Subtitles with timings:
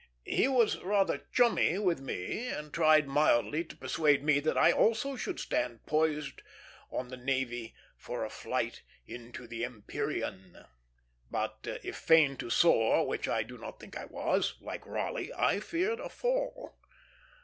[0.25, 5.15] He was rather chummy with me, and tried mildly to persuade me that I also
[5.15, 6.41] should stand poised
[6.91, 10.65] on the navy for a flight into the empyrean;
[11.29, 15.59] but, if fain to soar, which I do not think I was, like Raleigh, I
[15.59, 16.79] feared a fall.